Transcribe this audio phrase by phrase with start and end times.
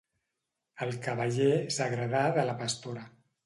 [0.85, 3.09] El cavaller s'agradà de la pastora.